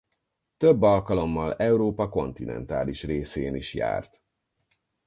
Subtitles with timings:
[0.57, 4.21] Több alkalommal Európa kontinentális részén is járt.